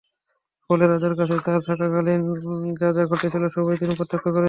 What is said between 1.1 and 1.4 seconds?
কাছে